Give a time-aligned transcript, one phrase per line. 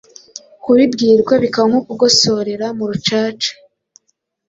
[0.63, 3.51] kubibwirwa bikaba nko kugosorera mu rucaca